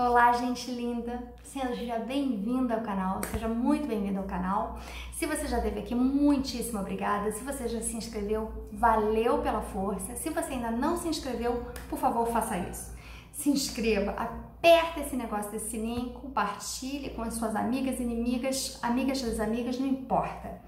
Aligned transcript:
Olá, 0.00 0.32
gente 0.32 0.70
linda! 0.70 1.22
Seja 1.44 1.98
bem-vinda 1.98 2.76
ao 2.76 2.80
canal, 2.80 3.20
seja 3.30 3.46
muito 3.46 3.86
bem-vindo 3.86 4.20
ao 4.20 4.24
canal. 4.24 4.78
Se 5.12 5.26
você 5.26 5.46
já 5.46 5.58
esteve 5.58 5.80
aqui, 5.80 5.94
muitíssimo 5.94 6.80
obrigada. 6.80 7.30
Se 7.30 7.44
você 7.44 7.68
já 7.68 7.82
se 7.82 7.94
inscreveu, 7.94 8.50
valeu 8.72 9.42
pela 9.42 9.60
força. 9.60 10.16
Se 10.16 10.30
você 10.30 10.54
ainda 10.54 10.70
não 10.70 10.96
se 10.96 11.08
inscreveu, 11.08 11.66
por 11.90 11.98
favor, 11.98 12.26
faça 12.28 12.56
isso. 12.56 12.96
Se 13.34 13.50
inscreva, 13.50 14.12
aperta 14.12 15.00
esse 15.00 15.14
negócio 15.14 15.50
desse 15.50 15.72
sininho, 15.72 16.14
compartilhe 16.14 17.10
com 17.10 17.20
as 17.20 17.34
suas 17.34 17.54
amigas, 17.54 18.00
inimigas, 18.00 18.78
amigas 18.80 19.20
das 19.20 19.38
amigas, 19.40 19.78
não 19.78 19.86
importa. 19.86 20.58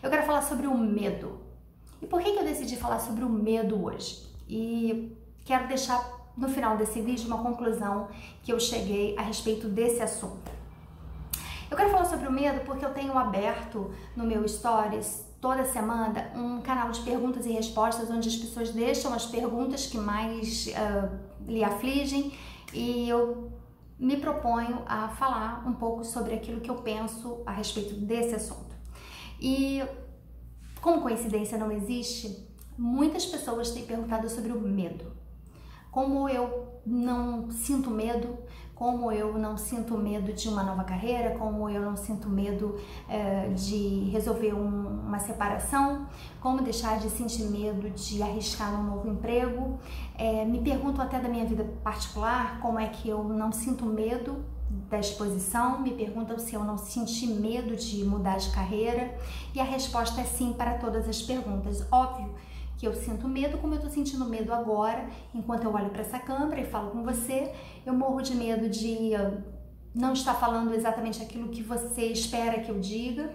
Eu 0.00 0.08
quero 0.08 0.22
falar 0.22 0.42
sobre 0.42 0.68
o 0.68 0.78
medo. 0.78 1.40
E 2.00 2.06
por 2.06 2.22
que 2.22 2.28
eu 2.28 2.44
decidi 2.44 2.76
falar 2.76 3.00
sobre 3.00 3.24
o 3.24 3.28
medo 3.28 3.86
hoje? 3.86 4.24
E 4.48 5.18
quero 5.44 5.66
deixar 5.66 6.17
no 6.38 6.48
final 6.48 6.76
desse 6.76 7.00
vídeo 7.00 7.26
uma 7.26 7.38
conclusão 7.38 8.08
que 8.42 8.52
eu 8.52 8.60
cheguei 8.60 9.16
a 9.18 9.22
respeito 9.22 9.68
desse 9.68 10.00
assunto. 10.00 10.50
Eu 11.68 11.76
quero 11.76 11.90
falar 11.90 12.04
sobre 12.04 12.28
o 12.28 12.32
medo 12.32 12.64
porque 12.64 12.84
eu 12.84 12.94
tenho 12.94 13.18
aberto 13.18 13.90
no 14.16 14.24
meu 14.24 14.46
Stories 14.48 15.26
toda 15.40 15.64
semana 15.64 16.30
um 16.34 16.60
canal 16.62 16.90
de 16.90 17.00
perguntas 17.00 17.44
e 17.44 17.52
respostas 17.52 18.08
onde 18.10 18.28
as 18.28 18.36
pessoas 18.36 18.70
deixam 18.70 19.12
as 19.12 19.26
perguntas 19.26 19.86
que 19.86 19.98
mais 19.98 20.68
uh, 20.68 21.18
lhe 21.46 21.62
afligem 21.62 22.32
e 22.72 23.08
eu 23.08 23.52
me 23.98 24.16
proponho 24.16 24.82
a 24.86 25.08
falar 25.08 25.66
um 25.66 25.74
pouco 25.74 26.04
sobre 26.04 26.34
aquilo 26.34 26.60
que 26.60 26.70
eu 26.70 26.76
penso 26.76 27.42
a 27.44 27.50
respeito 27.50 27.94
desse 27.94 28.34
assunto. 28.34 28.76
E 29.40 29.82
como 30.80 31.02
coincidência 31.02 31.58
não 31.58 31.70
existe, 31.70 32.46
muitas 32.76 33.26
pessoas 33.26 33.72
têm 33.72 33.84
perguntado 33.84 34.30
sobre 34.30 34.52
o 34.52 34.60
medo 34.60 35.18
como 35.98 36.28
eu 36.28 36.78
não 36.86 37.50
sinto 37.50 37.90
medo, 37.90 38.38
como 38.72 39.10
eu 39.10 39.36
não 39.36 39.58
sinto 39.58 39.98
medo 39.98 40.32
de 40.32 40.48
uma 40.48 40.62
nova 40.62 40.84
carreira, 40.84 41.36
como 41.36 41.68
eu 41.68 41.82
não 41.82 41.96
sinto 41.96 42.28
medo 42.28 42.76
é, 43.08 43.48
de 43.48 44.08
resolver 44.12 44.54
um, 44.54 45.00
uma 45.08 45.18
separação, 45.18 46.06
como 46.40 46.62
deixar 46.62 47.00
de 47.00 47.10
sentir 47.10 47.46
medo 47.46 47.90
de 47.90 48.22
arriscar 48.22 48.80
um 48.80 48.84
novo 48.84 49.08
emprego. 49.08 49.76
É, 50.16 50.44
me 50.44 50.60
pergunto 50.60 51.02
até 51.02 51.18
da 51.18 51.28
minha 51.28 51.44
vida 51.44 51.64
particular 51.82 52.60
como 52.60 52.78
é 52.78 52.86
que 52.86 53.08
eu 53.08 53.24
não 53.24 53.50
sinto 53.50 53.84
medo 53.84 54.36
da 54.88 55.00
exposição, 55.00 55.80
me 55.80 55.90
perguntam 55.90 56.38
se 56.38 56.54
eu 56.54 56.62
não 56.62 56.78
senti 56.78 57.26
medo 57.26 57.74
de 57.74 58.04
mudar 58.04 58.36
de 58.36 58.50
carreira 58.50 59.18
e 59.52 59.58
a 59.58 59.64
resposta 59.64 60.20
é 60.20 60.24
sim 60.24 60.52
para 60.52 60.74
todas 60.74 61.08
as 61.08 61.20
perguntas. 61.20 61.84
Óbvio 61.90 62.32
que 62.78 62.86
eu 62.86 62.94
sinto 62.94 63.28
medo, 63.28 63.58
como 63.58 63.74
eu 63.74 63.80
tô 63.80 63.90
sentindo 63.90 64.24
medo 64.24 64.54
agora, 64.54 65.08
enquanto 65.34 65.64
eu 65.64 65.74
olho 65.74 65.90
para 65.90 66.02
essa 66.02 66.18
câmera 66.18 66.60
e 66.60 66.64
falo 66.64 66.92
com 66.92 67.02
você, 67.02 67.52
eu 67.84 67.92
morro 67.92 68.22
de 68.22 68.36
medo 68.36 68.68
de 68.68 69.10
não 69.92 70.12
estar 70.12 70.34
falando 70.34 70.72
exatamente 70.72 71.20
aquilo 71.20 71.48
que 71.48 71.60
você 71.60 72.06
espera 72.06 72.60
que 72.60 72.70
eu 72.70 72.78
diga. 72.78 73.34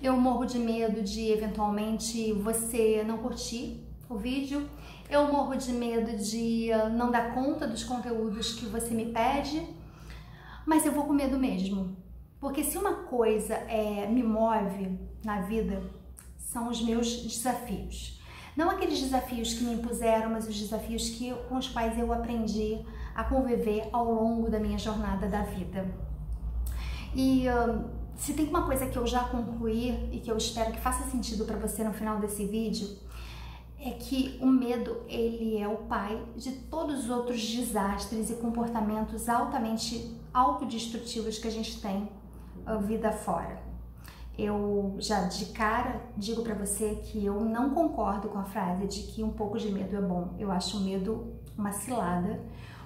Eu 0.00 0.16
morro 0.16 0.44
de 0.44 0.60
medo 0.60 1.02
de 1.02 1.32
eventualmente 1.32 2.32
você 2.34 3.02
não 3.04 3.18
curtir 3.18 3.84
o 4.08 4.16
vídeo. 4.16 4.70
Eu 5.10 5.26
morro 5.26 5.56
de 5.56 5.72
medo 5.72 6.16
de 6.16 6.68
não 6.92 7.10
dar 7.10 7.34
conta 7.34 7.66
dos 7.66 7.82
conteúdos 7.82 8.54
que 8.54 8.66
você 8.66 8.94
me 8.94 9.06
pede. 9.06 9.66
Mas 10.64 10.86
eu 10.86 10.92
vou 10.92 11.04
com 11.04 11.12
medo 11.12 11.36
mesmo. 11.36 11.96
Porque 12.38 12.62
se 12.62 12.78
uma 12.78 12.94
coisa 13.04 13.54
é, 13.54 14.06
me 14.06 14.22
move 14.22 14.98
na 15.24 15.40
vida, 15.40 15.82
são 16.36 16.68
os 16.68 16.80
meus 16.80 17.22
desafios. 17.22 18.22
Não 18.56 18.70
aqueles 18.70 19.00
desafios 19.00 19.54
que 19.54 19.64
me 19.64 19.74
impuseram, 19.74 20.30
mas 20.30 20.46
os 20.46 20.56
desafios 20.56 21.10
que, 21.10 21.34
com 21.48 21.56
os 21.56 21.68
quais 21.68 21.98
eu 21.98 22.12
aprendi 22.12 22.78
a 23.14 23.24
conviver 23.24 23.88
ao 23.92 24.04
longo 24.12 24.48
da 24.48 24.60
minha 24.60 24.78
jornada 24.78 25.26
da 25.26 25.42
vida. 25.42 25.86
E 27.14 27.46
uh, 27.48 27.84
se 28.14 28.32
tem 28.34 28.46
uma 28.46 28.64
coisa 28.64 28.86
que 28.86 28.96
eu 28.96 29.06
já 29.06 29.24
concluí 29.24 30.08
e 30.12 30.20
que 30.20 30.30
eu 30.30 30.36
espero 30.36 30.70
que 30.70 30.80
faça 30.80 31.10
sentido 31.10 31.44
para 31.44 31.56
você 31.56 31.82
no 31.82 31.92
final 31.92 32.20
desse 32.20 32.46
vídeo, 32.46 32.88
é 33.78 33.90
que 33.90 34.38
o 34.40 34.46
medo 34.46 35.02
ele 35.08 35.58
é 35.58 35.66
o 35.66 35.76
pai 35.76 36.24
de 36.36 36.52
todos 36.52 37.04
os 37.04 37.10
outros 37.10 37.44
desastres 37.44 38.30
e 38.30 38.34
comportamentos 38.34 39.28
altamente 39.28 40.16
autodestrutivos 40.32 41.38
que 41.38 41.48
a 41.48 41.50
gente 41.50 41.80
tem 41.80 42.08
a 42.64 42.76
vida 42.76 43.12
fora 43.12 43.73
eu 44.36 44.96
já 44.98 45.24
de 45.24 45.46
cara 45.46 46.00
digo 46.16 46.42
para 46.42 46.54
você 46.54 46.96
que 47.04 47.24
eu 47.24 47.40
não 47.40 47.70
concordo 47.70 48.28
com 48.28 48.38
a 48.38 48.44
frase 48.44 48.86
de 48.86 49.02
que 49.12 49.22
um 49.22 49.30
pouco 49.30 49.58
de 49.58 49.70
medo 49.70 49.96
é 49.96 50.00
bom. 50.00 50.34
Eu 50.38 50.50
acho 50.50 50.78
o 50.78 50.80
medo 50.80 51.34
uma 51.56 51.72
cilada, 51.72 52.40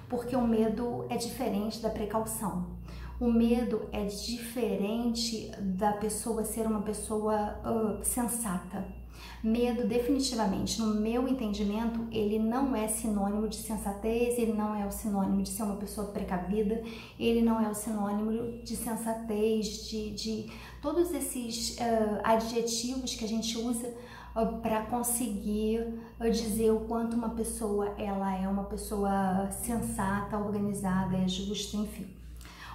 porque 0.07 0.35
o 0.35 0.47
medo 0.47 1.05
é 1.09 1.17
diferente 1.17 1.81
da 1.81 1.89
precaução. 1.89 2.77
O 3.19 3.31
medo 3.31 3.89
é 3.91 4.05
diferente 4.05 5.51
da 5.59 5.93
pessoa 5.93 6.45
ser 6.45 6.65
uma 6.65 6.81
pessoa 6.81 7.59
uh, 7.65 8.05
sensata. 8.05 8.98
Medo, 9.43 9.87
definitivamente, 9.87 10.81
no 10.81 10.95
meu 10.95 11.27
entendimento, 11.27 12.07
ele 12.11 12.37
não 12.37 12.75
é 12.75 12.87
sinônimo 12.87 13.47
de 13.47 13.55
sensatez, 13.55 14.37
ele 14.37 14.53
não 14.53 14.75
é 14.75 14.85
o 14.85 14.91
sinônimo 14.91 15.41
de 15.41 15.49
ser 15.49 15.63
uma 15.63 15.77
pessoa 15.77 16.07
precavida, 16.07 16.83
ele 17.19 17.41
não 17.41 17.59
é 17.59 17.69
o 17.69 17.73
sinônimo 17.73 18.61
de 18.63 18.75
sensatez, 18.75 19.87
de, 19.87 20.11
de 20.11 20.51
todos 20.81 21.11
esses 21.13 21.77
uh, 21.77 22.19
adjetivos 22.23 23.15
que 23.15 23.25
a 23.25 23.27
gente 23.27 23.57
usa 23.57 23.87
uh, 24.35 24.57
para 24.61 24.81
conseguir 24.85 25.79
uh, 26.19 26.29
dizer 26.29 26.71
o 26.71 26.81
quanto 26.81 27.15
uma 27.15 27.29
pessoa 27.29 27.95
ela 27.97 28.35
é 28.35 28.47
uma 28.47 28.65
pessoa 28.65 29.49
sensata, 29.51 30.37
organizada, 30.37 31.17
é 31.17 31.27
justa, 31.27 31.77
enfim. 31.77 32.18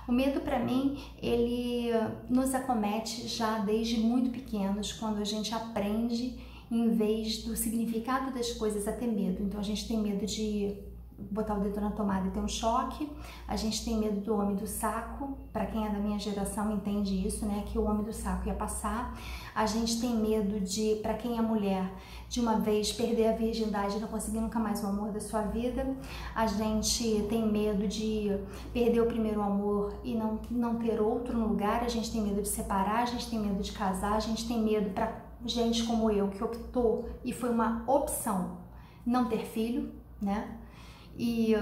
O 0.07 0.13
medo 0.13 0.41
para 0.41 0.59
mim, 0.59 0.99
ele 1.21 1.91
nos 2.29 2.55
acomete 2.55 3.27
já 3.27 3.59
desde 3.59 3.99
muito 3.99 4.31
pequenos, 4.31 4.93
quando 4.93 5.19
a 5.19 5.25
gente 5.25 5.55
aprende 5.55 6.39
em 6.71 6.91
vez 6.91 7.43
do 7.45 7.57
significado 7.57 8.33
das 8.33 8.53
coisas 8.53 8.87
a 8.89 8.93
ter 8.93 9.07
medo. 9.07 9.43
Então 9.43 9.61
a 9.61 9.63
gente 9.63 9.87
tem 9.87 9.99
medo 9.99 10.27
de 10.27 10.77
botar 11.19 11.55
o 11.55 11.61
dedo 11.61 11.81
na 11.81 11.91
tomada 11.91 12.27
e 12.27 12.31
ter 12.31 12.41
um 12.41 12.49
choque. 12.49 13.11
A 13.47 13.57
gente 13.57 13.85
tem 13.85 13.99
medo 13.99 14.21
do 14.21 14.35
homem 14.35 14.57
do 14.57 14.67
saco, 14.67 15.39
para 15.53 15.67
quem 15.67 15.87
é 15.87 15.91
da 15.91 15.99
minha 15.99 16.19
geração 16.19 16.73
entende 16.73 17.27
isso, 17.27 17.47
né, 17.47 17.65
que 17.67 17.79
o 17.79 17.85
homem 17.85 18.03
do 18.03 18.13
saco 18.13 18.49
ia 18.49 18.55
passar. 18.55 19.17
A 19.55 19.67
gente 19.67 20.01
tem 20.01 20.17
medo 20.17 20.61
de, 20.61 20.97
para 21.03 21.15
quem 21.15 21.39
é 21.39 21.43
mulher, 21.43 21.93
de 22.29 22.41
uma 22.41 22.59
vez 22.59 22.93
perder 22.93 23.29
a 23.29 23.33
virgindade 23.33 23.97
e 23.97 24.01
não 24.01 24.09
conseguir 24.09 24.41
nunca 24.41 24.59
mais 24.59 24.83
o 24.83 24.87
amor 24.87 25.13
da 25.13 25.21
sua 25.21 25.43
vida. 25.43 25.87
A 26.35 26.47
gente 26.47 27.23
tem 27.29 27.47
medo 27.51 27.87
de 27.87 28.37
perder 28.73 29.01
o 29.01 29.07
primeiro 29.07 29.41
amor 29.41 29.95
e 30.03 30.15
não, 30.15 30.41
não 30.51 30.77
ter 30.77 31.01
outro 31.01 31.39
no 31.39 31.47
lugar. 31.47 31.83
A 31.85 31.89
gente 31.89 32.11
tem 32.11 32.21
medo 32.21 32.43
de 32.43 32.49
separar, 32.49 33.03
a 33.03 33.07
gente 33.07 33.31
tem 33.31 33.39
medo 33.39 33.63
de 33.63 33.73
casar, 33.73 34.15
a 34.15 34.21
gente 34.21 34.47
tem 34.49 34.61
medo 34.61 34.91
para 34.91 35.23
gente 35.47 35.85
como 35.85 36.11
eu 36.11 36.29
que 36.29 36.43
optou 36.43 37.09
e 37.23 37.33
foi 37.33 37.51
uma 37.51 37.85
opção 37.87 38.59
não 39.05 39.27
ter 39.27 39.45
filho, 39.45 39.93
né? 40.21 40.59
E 41.17 41.55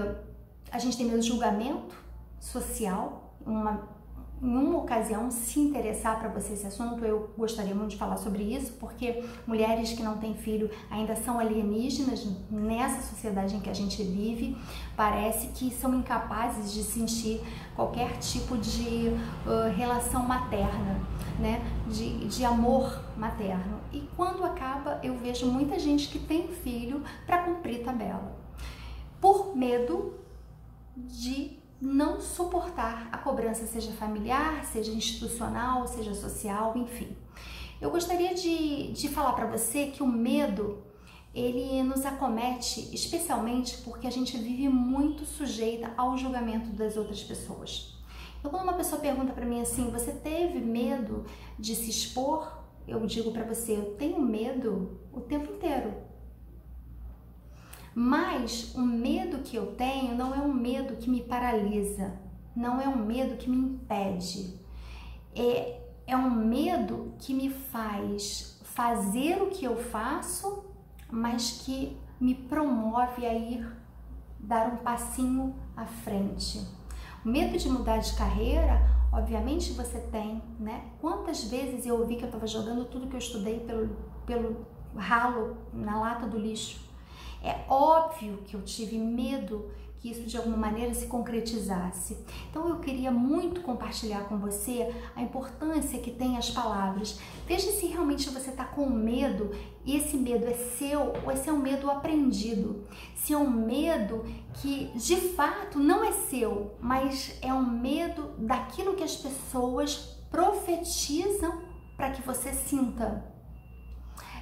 a 0.71 0.79
gente 0.79 0.97
tem 0.97 1.05
medo 1.05 1.21
julgamento 1.21 1.95
social, 2.39 3.35
uma, 3.45 3.87
em 4.41 4.47
uma 4.47 4.79
ocasião 4.79 5.31
se 5.31 5.59
interessar 5.59 6.19
para 6.19 6.27
você 6.27 6.53
esse 6.53 6.65
assunto, 6.65 7.05
eu 7.05 7.29
gostaria 7.37 7.73
muito 7.73 7.91
de 7.91 7.97
falar 7.97 8.17
sobre 8.17 8.43
isso, 8.43 8.73
porque 8.73 9.23
mulheres 9.47 9.93
que 9.93 10.03
não 10.03 10.17
têm 10.17 10.33
filho 10.33 10.69
ainda 10.89 11.15
são 11.15 11.39
alienígenas 11.39 12.27
nessa 12.51 13.01
sociedade 13.03 13.55
em 13.55 13.59
que 13.59 13.69
a 13.69 13.73
gente 13.73 14.03
vive, 14.03 14.57
parece 14.97 15.47
que 15.47 15.71
são 15.71 15.93
incapazes 15.95 16.73
de 16.73 16.83
sentir 16.83 17.41
qualquer 17.75 18.17
tipo 18.17 18.57
de 18.57 19.09
uh, 19.45 19.73
relação 19.75 20.23
materna, 20.23 20.99
né? 21.39 21.61
De, 21.87 22.27
de 22.27 22.43
amor 22.43 23.01
materno. 23.15 23.79
E 23.91 24.01
quando 24.15 24.43
acaba, 24.43 24.99
eu 25.01 25.15
vejo 25.17 25.45
muita 25.45 25.79
gente 25.79 26.09
que 26.09 26.19
tem 26.19 26.49
filho 26.49 27.01
para 27.25 27.43
cumprir 27.43 27.83
tabela 27.83 28.42
por 29.23 29.55
medo 29.55 30.15
de 30.97 31.57
não 31.79 32.19
suportar 32.19 33.07
a 33.09 33.17
cobrança, 33.17 33.65
seja 33.65 33.93
familiar, 33.93 34.65
seja 34.65 34.91
institucional, 34.91 35.87
seja 35.87 36.13
social, 36.13 36.73
enfim. 36.75 37.15
Eu 37.79 37.89
gostaria 37.89 38.35
de, 38.35 38.91
de 38.91 39.07
falar 39.07 39.31
para 39.31 39.45
você 39.45 39.85
que 39.87 40.03
o 40.03 40.05
medo 40.05 40.83
ele 41.33 41.81
nos 41.83 42.05
acomete 42.05 42.93
especialmente 42.93 43.77
porque 43.77 44.07
a 44.07 44.11
gente 44.11 44.37
vive 44.37 44.67
muito 44.67 45.23
sujeita 45.23 45.93
ao 45.95 46.17
julgamento 46.17 46.71
das 46.71 46.97
outras 46.97 47.23
pessoas. 47.23 47.97
Então, 48.39 48.51
quando 48.51 48.63
uma 48.63 48.73
pessoa 48.73 48.99
pergunta 48.99 49.31
para 49.31 49.45
mim 49.45 49.61
assim, 49.61 49.89
você 49.89 50.11
teve 50.11 50.59
medo 50.59 51.25
de 51.57 51.77
se 51.77 51.89
expor? 51.89 52.61
Eu 52.85 52.99
digo 53.05 53.31
para 53.31 53.45
você, 53.45 53.71
eu 53.71 53.95
tenho 53.95 54.21
medo 54.21 54.99
o 55.13 55.21
tempo 55.21 55.49
inteiro. 55.53 56.11
Mas 57.95 58.73
o 58.75 58.81
medo 58.81 59.39
que 59.39 59.55
eu 59.55 59.75
tenho 59.75 60.15
não 60.15 60.33
é 60.33 60.39
um 60.39 60.53
medo 60.53 60.95
que 60.95 61.09
me 61.09 61.21
paralisa, 61.21 62.19
não 62.55 62.81
é 62.81 62.87
um 62.87 63.05
medo 63.05 63.37
que 63.37 63.49
me 63.49 63.57
impede. 63.57 64.59
É, 65.35 65.81
é 66.07 66.17
um 66.17 66.29
medo 66.29 67.13
que 67.19 67.33
me 67.33 67.49
faz 67.49 68.59
fazer 68.63 69.41
o 69.41 69.47
que 69.47 69.63
eu 69.65 69.77
faço, 69.77 70.65
mas 71.11 71.61
que 71.63 71.95
me 72.19 72.33
promove 72.33 73.25
a 73.25 73.33
ir 73.33 73.65
dar 74.39 74.73
um 74.73 74.77
passinho 74.77 75.55
à 75.75 75.85
frente. 75.85 76.65
Medo 77.23 77.57
de 77.57 77.69
mudar 77.69 77.99
de 77.99 78.13
carreira, 78.15 78.81
obviamente 79.11 79.71
você 79.73 79.99
tem, 79.99 80.41
né? 80.59 80.85
Quantas 80.99 81.43
vezes 81.43 81.85
eu 81.85 81.99
ouvi 81.99 82.15
que 82.15 82.23
eu 82.23 82.27
estava 82.27 82.47
jogando 82.47 82.85
tudo 82.85 83.07
que 83.07 83.15
eu 83.15 83.19
estudei 83.19 83.59
pelo, 83.59 83.95
pelo 84.25 84.65
ralo 84.95 85.57
na 85.71 85.99
lata 85.99 86.27
do 86.27 86.37
lixo? 86.37 86.92
É 87.43 87.65
óbvio 87.67 88.39
que 88.45 88.55
eu 88.55 88.61
tive 88.61 88.97
medo 88.97 89.69
que 90.03 90.11
isso 90.11 90.23
de 90.23 90.35
alguma 90.35 90.57
maneira 90.57 90.93
se 90.93 91.07
concretizasse. 91.07 92.17
Então 92.49 92.67
eu 92.67 92.79
queria 92.79 93.09
muito 93.09 93.61
compartilhar 93.61 94.25
com 94.25 94.37
você 94.37 94.93
a 95.15 95.21
importância 95.21 95.97
que 95.99 96.11
tem 96.11 96.37
as 96.37 96.49
palavras. 96.49 97.17
Veja 97.47 97.71
se 97.71 97.85
realmente 97.85 98.29
você 98.29 98.49
está 98.49 98.65
com 98.65 98.89
medo 98.89 99.51
e 99.85 99.95
esse 99.95 100.17
medo 100.17 100.45
é 100.45 100.53
seu 100.53 101.13
ou 101.23 101.31
esse 101.31 101.49
é 101.49 101.53
um 101.53 101.59
medo 101.59 101.89
aprendido. 101.89 102.83
Se 103.15 103.31
é 103.31 103.37
um 103.37 103.49
medo 103.49 104.25
que 104.55 104.91
de 104.93 105.15
fato 105.15 105.79
não 105.79 106.03
é 106.03 106.11
seu, 106.11 106.73
mas 106.81 107.37
é 107.41 107.53
um 107.53 107.65
medo 107.65 108.31
daquilo 108.37 108.95
que 108.95 109.03
as 109.03 109.15
pessoas 109.15 110.17
profetizam 110.29 111.61
para 111.95 112.09
que 112.11 112.21
você 112.21 112.51
sinta. 112.51 113.32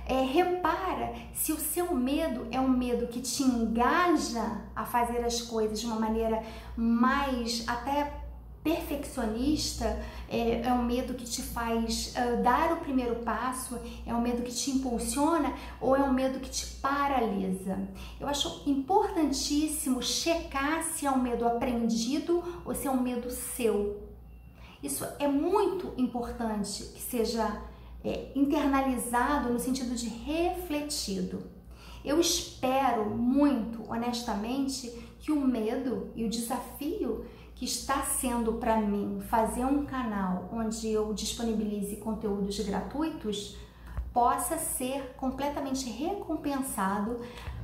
É, 0.06 0.22
repara 0.22 1.14
se 1.34 1.52
o 1.52 1.58
seu 1.58 1.94
medo 1.94 2.48
é 2.52 2.60
um 2.60 2.70
medo 2.70 3.08
que 3.08 3.22
te 3.22 3.44
engaja 3.44 4.62
a 4.76 4.86
fazer 4.86 5.24
as 5.24 5.42
coisas 5.42 5.80
de 5.80 5.86
uma 5.86 6.00
maneira 6.00 6.44
mais 6.76 7.64
até 7.68 8.22
perfeccionista, 8.64 10.00
é, 10.30 10.62
é 10.62 10.74
um 10.74 10.84
medo 10.84 11.16
que 11.16 11.26
te 11.26 11.42
faz 11.42 12.14
uh, 12.16 12.44
dar 12.44 12.74
o 12.74 12.78
primeiro 12.78 13.16
passo, 13.18 13.80
é 14.06 14.14
um 14.14 14.22
medo 14.22 14.44
que 14.44 14.52
te 14.52 14.70
impulsiona 14.70 15.54
ou 15.80 15.96
é 15.96 16.04
um 16.04 16.14
medo 16.14 16.40
que 16.40 16.50
te 16.50 16.66
paralisa. 16.76 17.80
Eu 18.20 18.28
acho 18.28 18.62
importantíssimo 18.68 20.02
checar 20.02 20.84
se 20.84 21.06
é 21.06 21.12
um 21.12 21.22
medo 21.22 21.46
aprendido 21.46 22.44
ou 22.64 22.76
se 22.76 22.88
é 22.88 22.92
um 22.92 23.02
medo 23.02 23.32
seu. 23.32 24.00
Isso 24.82 25.06
é 25.20 25.28
muito 25.28 25.94
importante 25.98 26.84
que 26.84 27.02
seja 27.02 27.62
é, 28.04 28.32
internalizado 28.36 29.52
no 29.52 29.60
sentido 29.60 29.96
de 29.96 30.08
refletido. 30.08 31.44
Eu 32.04 32.20
espero 32.20 33.10
muito, 33.12 33.84
honestamente, 33.88 34.90
que 35.20 35.32
o 35.32 35.40
medo 35.40 36.12
e 36.16 36.26
o 36.26 36.30
desafio 36.30 37.26
que 37.54 37.66
está 37.66 38.02
sendo 38.02 38.54
para 38.54 38.78
mim 38.78 39.22
fazer 39.30 39.64
um 39.64 39.86
canal 39.86 40.50
onde 40.52 40.90
eu 40.90 41.14
disponibilize 41.14 41.96
conteúdos 41.98 42.60
gratuitos 42.60 43.56
possa 44.12 44.58
ser 44.58 45.14
completamente 45.16 45.88
recompensado 45.90 47.22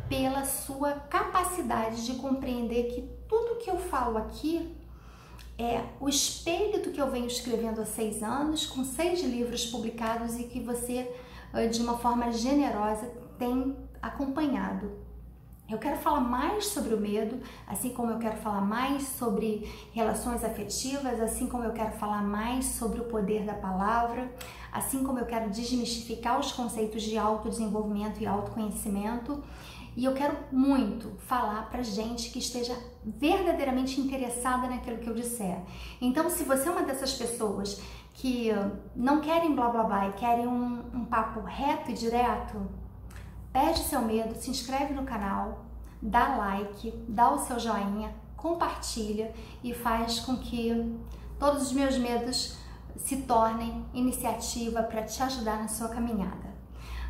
pela 0.07 0.45
sua 0.45 0.93
capacidade 0.93 2.05
de 2.05 2.13
compreender 2.15 2.93
que 2.93 3.01
tudo 3.27 3.57
que 3.57 3.69
eu 3.69 3.77
falo 3.77 4.19
aqui 4.19 4.76
é 5.57 5.83
o 5.99 6.07
espelho 6.07 6.81
que 6.97 7.01
eu 7.01 7.11
venho 7.11 7.27
escrevendo 7.27 7.81
há 7.81 7.85
seis 7.85 8.23
anos, 8.23 8.65
com 8.65 8.83
seis 8.83 9.21
livros 9.21 9.65
publicados 9.65 10.39
e 10.39 10.43
que 10.43 10.59
você, 10.59 11.09
de 11.71 11.81
uma 11.81 11.97
forma 11.97 12.31
generosa, 12.31 13.11
tem 13.37 13.75
acompanhado. 14.01 14.91
Eu 15.69 15.77
quero 15.77 15.97
falar 15.97 16.21
mais 16.21 16.67
sobre 16.67 16.93
o 16.93 16.97
medo, 16.97 17.41
assim 17.67 17.89
como 17.89 18.11
eu 18.11 18.19
quero 18.19 18.37
falar 18.37 18.61
mais 18.61 19.03
sobre 19.03 19.69
relações 19.91 20.41
afetivas, 20.41 21.19
assim 21.19 21.47
como 21.47 21.65
eu 21.65 21.73
quero 21.73 21.91
falar 21.91 22.23
mais 22.23 22.63
sobre 22.65 23.01
o 23.01 23.03
poder 23.03 23.43
da 23.43 23.53
palavra, 23.53 24.31
assim 24.71 25.03
como 25.03 25.19
eu 25.19 25.25
quero 25.25 25.49
desmistificar 25.49 26.39
os 26.39 26.53
conceitos 26.53 27.03
de 27.03 27.17
autodesenvolvimento 27.17 28.23
e 28.23 28.25
autoconhecimento. 28.25 29.43
E 29.97 30.05
eu 30.05 30.13
quero 30.13 30.37
muito 30.51 31.17
falar 31.17 31.71
para 31.71 31.81
gente 31.81 32.29
que 32.29 32.37
esteja 32.37 32.77
verdadeiramente 33.03 33.99
interessada 33.99 34.67
naquilo 34.67 34.99
que 34.99 35.09
eu 35.09 35.15
disser. 35.15 35.59
Então, 35.99 36.29
se 36.29 36.43
você 36.43 36.69
é 36.69 36.71
uma 36.71 36.83
dessas 36.83 37.15
pessoas 37.15 37.81
que 38.13 38.51
não 38.95 39.21
querem 39.21 39.55
blá 39.55 39.69
blá 39.69 39.83
blá 39.83 40.07
e 40.09 40.13
querem 40.13 40.45
um, 40.45 40.83
um 40.93 41.03
papo 41.03 41.39
reto 41.39 41.89
e 41.89 41.95
direto, 41.95 42.61
perde 43.51 43.79
seu 43.79 44.03
medo, 44.03 44.35
se 44.35 44.51
inscreve 44.51 44.93
no 44.93 45.01
canal, 45.01 45.65
dá 45.99 46.37
like, 46.37 46.93
dá 47.09 47.33
o 47.33 47.39
seu 47.39 47.59
joinha, 47.59 48.13
compartilha 48.35 49.33
e 49.63 49.73
faz 49.73 50.19
com 50.19 50.37
que 50.37 50.95
todos 51.39 51.63
os 51.63 51.71
meus 51.71 51.97
medos 51.97 52.55
se 52.97 53.23
tornem 53.23 53.83
iniciativa 53.95 54.83
para 54.83 55.01
te 55.01 55.23
ajudar 55.23 55.57
na 55.57 55.67
sua 55.67 55.89
caminhada. 55.89 56.56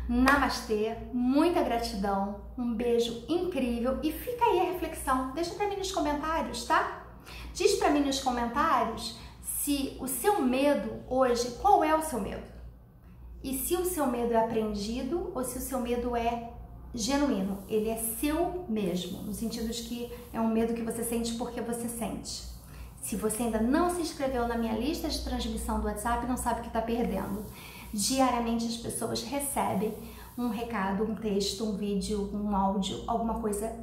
Namastê, 0.08 0.96
muita 1.12 1.62
gratidão, 1.62 2.40
um 2.56 2.74
beijo 2.74 3.24
incrível 3.28 3.98
e 4.02 4.10
fica 4.10 4.44
aí 4.44 4.60
a 4.60 4.72
reflexão. 4.72 5.32
Deixa 5.32 5.54
para 5.54 5.68
mim 5.68 5.76
nos 5.76 5.92
comentários, 5.92 6.64
tá? 6.64 7.06
Diz 7.52 7.74
para 7.74 7.90
mim 7.90 8.00
nos 8.00 8.20
comentários 8.20 9.18
se 9.42 9.98
o 10.00 10.08
seu 10.08 10.40
medo 10.40 11.02
hoje, 11.08 11.58
qual 11.60 11.84
é 11.84 11.94
o 11.94 12.02
seu 12.02 12.20
medo? 12.20 12.42
E 13.44 13.58
se 13.58 13.76
o 13.76 13.84
seu 13.84 14.06
medo 14.06 14.32
é 14.32 14.36
aprendido 14.36 15.30
ou 15.34 15.44
se 15.44 15.58
o 15.58 15.60
seu 15.60 15.78
medo 15.80 16.16
é 16.16 16.52
genuíno, 16.94 17.62
ele 17.68 17.90
é 17.90 17.96
seu 17.96 18.64
mesmo, 18.66 19.22
no 19.22 19.34
sentido 19.34 19.68
de 19.68 19.82
que 19.82 20.10
é 20.32 20.40
um 20.40 20.48
medo 20.48 20.72
que 20.72 20.82
você 20.82 21.04
sente 21.04 21.34
porque 21.34 21.60
você 21.60 21.86
sente. 21.86 22.48
Se 23.00 23.14
você 23.14 23.44
ainda 23.44 23.60
não 23.60 23.90
se 23.90 24.00
inscreveu 24.00 24.48
na 24.48 24.56
minha 24.56 24.72
lista 24.72 25.08
de 25.08 25.22
transmissão 25.22 25.80
do 25.80 25.86
WhatsApp, 25.86 26.26
não 26.26 26.36
sabe 26.36 26.60
o 26.60 26.62
que 26.62 26.68
está 26.68 26.82
perdendo. 26.82 27.44
Diariamente 27.92 28.66
as 28.66 28.76
pessoas 28.76 29.22
recebem 29.22 29.94
um 30.36 30.48
recado, 30.48 31.04
um 31.04 31.14
texto, 31.14 31.64
um 31.64 31.76
vídeo, 31.76 32.30
um 32.32 32.54
áudio, 32.54 33.02
alguma 33.06 33.40
coisa 33.40 33.74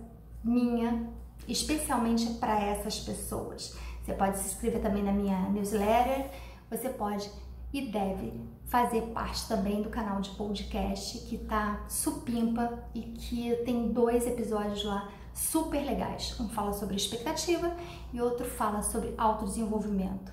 minha, 0.43 1.09
especialmente 1.47 2.25
para 2.35 2.59
essas 2.59 2.99
pessoas. 2.99 3.75
Você 4.03 4.13
pode 4.13 4.37
se 4.37 4.47
inscrever 4.47 4.81
também 4.81 5.03
na 5.03 5.11
minha 5.11 5.49
newsletter, 5.49 6.29
você 6.69 6.89
pode 6.89 7.29
e 7.73 7.81
deve 7.81 8.31
fazer 8.65 9.01
parte 9.07 9.47
também 9.49 9.81
do 9.81 9.89
canal 9.89 10.21
de 10.21 10.29
podcast 10.31 11.19
que 11.27 11.37
tá 11.37 11.83
supimpa 11.89 12.79
e 12.93 13.01
que 13.01 13.53
tem 13.65 13.91
dois 13.91 14.25
episódios 14.25 14.85
lá 14.85 15.09
super 15.33 15.83
legais. 15.85 16.39
Um 16.39 16.47
fala 16.47 16.71
sobre 16.71 16.95
expectativa 16.95 17.75
e 18.13 18.21
outro 18.21 18.45
fala 18.45 18.81
sobre 18.81 19.13
autodesenvolvimento. 19.17 20.31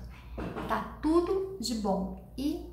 Tá 0.69 0.97
tudo 1.01 1.57
de 1.59 1.75
bom. 1.75 2.23
E 2.37 2.72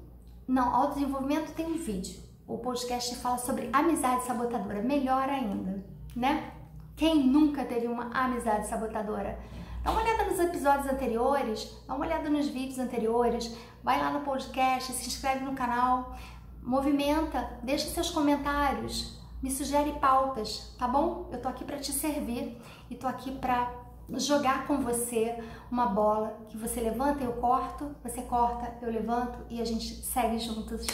não, 0.51 0.75
autodesenvolvimento 0.75 1.53
tem 1.53 1.65
um 1.65 1.77
vídeo. 1.77 2.21
O 2.45 2.59
podcast 2.59 3.15
fala 3.17 3.39
sobre 3.39 3.71
amizade 3.73 4.25
sabotadora, 4.25 4.83
melhor 4.83 5.29
ainda, 5.29 5.85
né? 6.17 6.53
Quem 6.97 7.25
nunca 7.25 7.65
teve 7.65 7.87
uma 7.87 8.11
amizade 8.13 8.67
sabotadora? 8.67 9.39
Dá 9.85 9.93
uma 9.93 10.03
olhada 10.03 10.25
nos 10.25 10.41
episódios 10.41 10.93
anteriores, 10.93 11.73
dá 11.87 11.95
uma 11.95 12.05
olhada 12.05 12.29
nos 12.29 12.49
vídeos 12.49 12.81
anteriores, 12.81 13.57
vai 13.81 14.01
lá 14.01 14.11
no 14.11 14.23
podcast, 14.23 14.93
se 14.93 15.07
inscreve 15.07 15.45
no 15.45 15.55
canal, 15.55 16.17
movimenta, 16.61 17.49
deixa 17.63 17.89
seus 17.89 18.11
comentários, 18.11 19.21
me 19.41 19.53
sugere 19.53 19.93
pautas, 20.01 20.75
tá 20.77 20.89
bom? 20.89 21.29
Eu 21.31 21.41
tô 21.41 21.47
aqui 21.47 21.65
para 21.65 21.79
te 21.79 21.93
servir 21.93 22.61
e 22.91 22.97
tô 22.97 23.07
aqui 23.07 23.31
para 23.31 23.73
jogar 24.15 24.67
com 24.67 24.79
você 24.79 25.43
uma 25.71 25.87
bola 25.87 26.37
que 26.49 26.57
você 26.57 26.81
levanta, 26.81 27.23
eu 27.23 27.35
corto, 27.35 27.95
você 28.03 28.23
corta, 28.23 28.77
eu 28.83 28.91
levanto 28.91 29.39
e 29.49 29.61
a 29.61 29.65
gente 29.65 29.87
segue 30.05 30.39
juntos 30.39 30.87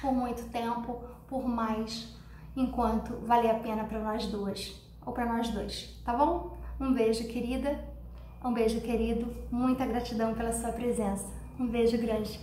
por 0.00 0.12
muito 0.12 0.48
tempo, 0.50 1.02
por 1.28 1.46
mais, 1.46 2.16
enquanto 2.56 3.18
vale 3.24 3.48
a 3.48 3.54
pena 3.54 3.84
para 3.84 3.98
nós 3.98 4.26
duas 4.26 4.74
ou 5.04 5.12
para 5.12 5.26
nós 5.26 5.48
dois, 5.50 6.00
tá 6.04 6.12
bom? 6.14 6.56
Um 6.80 6.92
beijo, 6.92 7.26
querida. 7.26 7.84
Um 8.44 8.52
beijo, 8.52 8.80
querido. 8.80 9.34
Muita 9.50 9.84
gratidão 9.84 10.32
pela 10.32 10.52
sua 10.52 10.70
presença. 10.70 11.26
Um 11.58 11.66
beijo 11.66 11.98
grande. 11.98 12.38